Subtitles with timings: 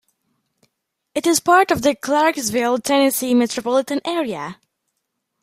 [1.13, 4.57] It is part of the Clarksville, Tennessee metropolitan area.